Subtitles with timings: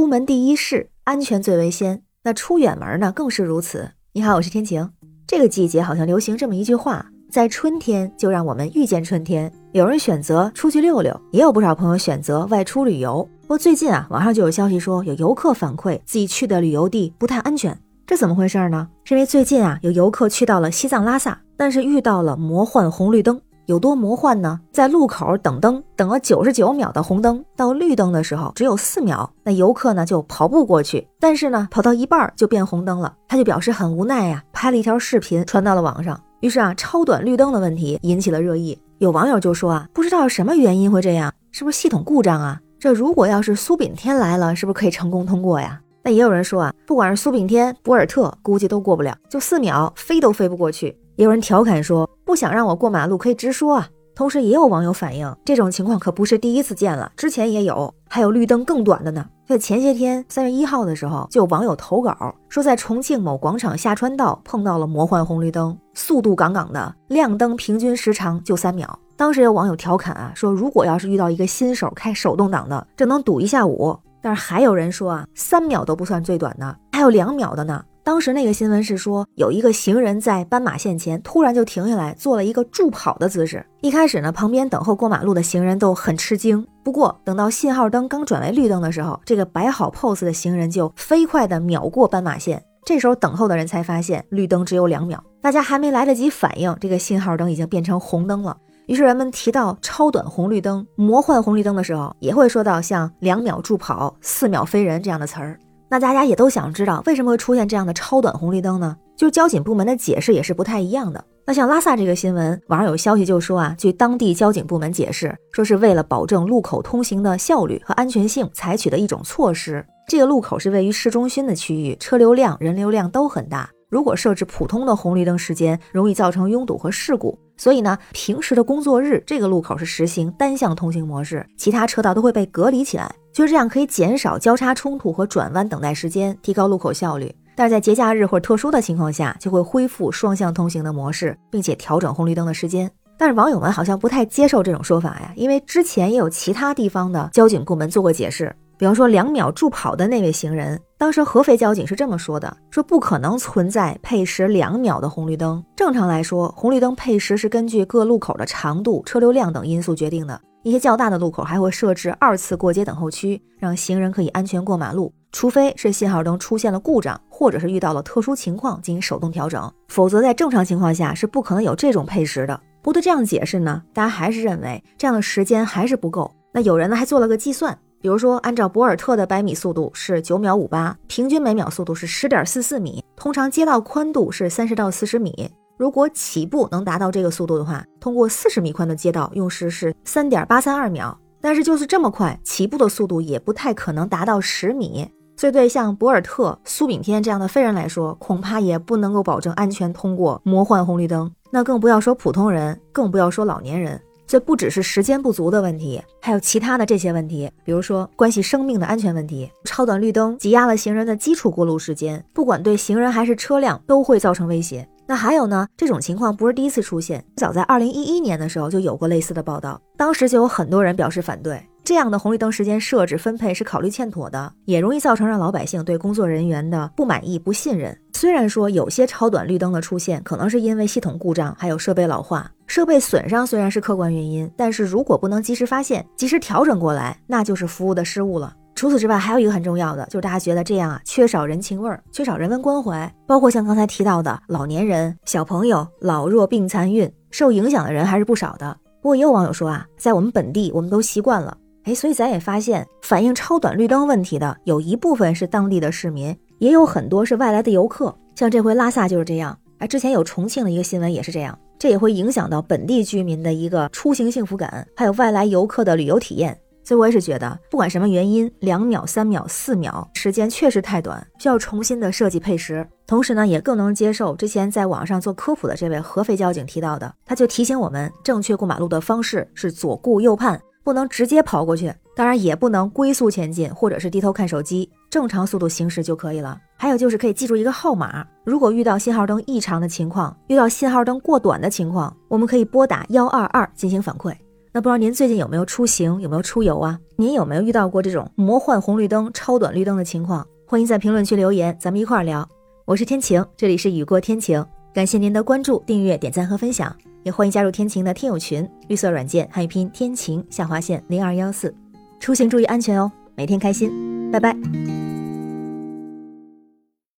[0.00, 2.00] 出门第一事，安全最为先。
[2.24, 3.90] 那出远门呢，更是如此。
[4.14, 4.88] 你好，我是天晴。
[5.26, 9.52] 这个季节好像流行这么一句话：在春天就让我们遇见春天。
[9.72, 13.28] 有人选择出去溜溜，也有不少朋友选择外出旅游。
[13.42, 17.78] 不过最近啊，网上就有消息说，有游客反馈自己去的旅游地不太安全。
[18.06, 18.88] 这怎么回事呢？
[19.04, 23.38] 是因为最近啊，有游客去到了西藏拉萨，但是遇到了魔幻红绿灯。
[23.70, 24.58] 有多魔幻呢？
[24.72, 36.20] 在路口等灯，等了九十九秒的红灯，到绿灯的时候只有四秒，那游客呢就跑步过去，但是呢跑到一半就变红灯了，他就表示很无奈呀，拍了一条视频传到了网上。
[36.40, 42.60] 于是啊，超短绿灯的问题引起了热议，有网友就说啊，不知道什么原因会这样，是不是系统故障啊？
[42.80, 45.80] 这如果要是苏炳添来了，是不是可以成功通过呀？
[46.02, 50.98] 那也有人说啊，不管是苏炳添、博尔特，估计都过不了，就四秒飞都飞不过去。
[51.16, 59.26] 也有人调侃说：“不想让我过马路，可以直说啊。”同时，也有网友反映，这种情况可不是第一次见了，之前也有，还有绿灯更短的呢。
[59.48, 68.96] 在前些天，三月一号的时候，就有网友投稿说，在重庆某广场下川道碰到了魔幻红绿灯，速度杠杠的，亮灯平均时长就三秒。
[69.16, 73.98] 当时有网友调侃啊，说如果要是遇到一个新手开手动挡的，这能堵一下午。
[74.22, 77.82] 但是还有人说啊，三秒都不算最短的，还有两秒的呢。
[78.02, 83.64] 当时那个新闻是说，有一个行人在斑马线前突然就停下来，做了一个助跑的姿势。
[83.80, 86.66] 一开始呢，旁边等候过马路的行人都很吃惊。
[86.82, 92.62] 不过等到信号灯刚转为绿灯的时候，这个摆好 pose 的行人就飞快的秒过斑马线。
[92.84, 98.56] 这时候等候的人才发现，绿灯只有两秒，大家还没来得及反应，这个信号灯已经变成红灯了。
[98.86, 105.60] 于是人们提到超短红绿灯、魔幻红绿灯的时候，也会说到像两秒助跑、四秒飞人这样的词儿。
[105.90, 108.96] 那大家也都想知道为什么会出现这样的超短红绿灯呢？
[109.16, 111.22] 就是交警部门的解释也是不太一样的。
[111.44, 119.84] 那像拉萨这个新闻，网上有消息就说啊，据当地交警部门解释，说是为了保证路口通行的效率和安全性，采取的一种措施。
[120.06, 123.68] 这个路口是位于市中心的区域，车流量、人流量都很大。
[123.88, 127.36] 如果设置普通的红绿灯时间，容易造成拥堵和事故。
[127.60, 133.14] 所以呢，平时的工作日，这个路口是实行单向通行模式，其他车道都会被隔离起来。
[133.34, 137.30] 就是这样，可以减少交叉冲突和转弯等待时间，提高路口效率。
[137.54, 142.90] 但是在节假日或者特殊的情况下，就会恢复双向通行的模式，并且调整红绿灯的时间。
[143.18, 148.50] 但是网友们好像不太接受这种说法呀，因为之前也有其他地方的交警部门做过解释。
[148.80, 155.62] 比方说两秒助跑的那位行人，当时合肥交警是这么说的：说不可能存在配时两秒的红绿灯。
[155.76, 160.40] 正常来说，红绿灯配时是根据各路口的长度、车流量等因素决定的。
[160.62, 165.12] 一些较大的路口还会设置二次过街等候区，让行人可以安全过马路。
[165.30, 172.58] 除非是信号灯出现了故障，或者是遇到了特殊情况进行手动调整，否则在正常情况下是不可能有这种配时的。
[172.80, 176.32] 不对，这样解释呢，大家还是认为这样的时间还是不够。
[176.54, 185.50] 那有人呢还做了个计算，比如说按照博尔特的百米速度是九秒五八，平均每秒速度是十点四四米，通常街道宽度是三十到四十米。
[185.76, 191.16] 如果起步能达到这个速度的话，通过四十米宽的街道用时是三点八三二秒。
[191.42, 195.06] 但是就是这么快，起步的速度也不太可能达到十米。
[195.36, 201.30] 所以对像博尔特、苏炳添这样的飞人来说，恐怕也不能够保证安全通过魔幻红绿灯。
[201.50, 204.00] 那更不要说普通人，更不要说老年人。
[204.30, 209.50] 这不只是时间不足的问题，还有其他的这些问题，比如说关系生命的安全问题。
[209.64, 214.88] 超短绿灯挤压了行人的基础过路时间，不管对行人还是车辆都会造成威胁。
[215.04, 215.66] 那还有呢？
[215.76, 227.98] 这种情况不是第一次出现，早在二零一一年的时候就有过类似的报道，当时就有很多人表示反对这样的红绿灯时间设置分配是考虑欠妥的，也容易造成让老百姓对工作人员的不满意、不信任。
[228.20, 238.54] 虽然说有些超短绿灯的出现可能是因为系统故障，还有设备老化、设备损伤，虽然是客观原因，但是如果不能及时发现、及时调整过来，那就是服务的失误了。
[238.74, 243.10] 除此之外，还有一个很重要的，就是大家觉得这样啊，缺少人情味儿，缺少人文关怀。
[243.26, 248.76] 包括像刚才提到的老年人、小朋友、老弱病残孕，受影响的人还是不少的。
[249.00, 258.14] 不过也有网友说啊，在我们本地，我们都习惯了，哎，所以咱也发现，反映超短绿灯问题的有一部分是当地的市民，也有很多是外来的游客。
[258.36, 266.56] 像这回拉萨就是这样，哎，之前有重庆的一个新闻也是这样，这也会影响到本地居民的一个出行幸福感，还有外来游客的旅游体验。
[266.82, 272.86] 所以我也是觉得，不管什么原因，两秒、三秒、四秒时间确实太短，需要重新的设计配时。
[273.06, 286.58] 同时呢，也更能接受之前在网上做科普的这位合肥交警提到的，他就提醒我们，正确过马路的方式是左顾右盼，不能直接跑过去，当然也不能龟速前进，或者是低头看手机，正常速度行驶就可以了。
[286.76, 294.32] 还有就是可以记住一个号码，如果遇到信号灯异常的情况，遇到信号灯过短的情况，我们可以拨打幺二二进行反馈。
[294.72, 296.96] 那不知道您最近有没有出行，有没有出游啊？
[297.16, 300.46] 您有没有遇到过这种魔幻红绿灯、超短绿灯的情况？
[300.64, 302.48] 欢迎在评论区留言，咱们一块儿聊。
[302.84, 304.64] 我是天晴，这里是雨过天晴，
[304.94, 311.74] 感谢您的关注、订阅、点赞和分享，也欢迎加入天晴的听友群，绿色软件汉语拼天晴下划线零二幺四。
[312.20, 313.90] 出行注意安全哦，每天开心，
[314.30, 315.09] 拜拜。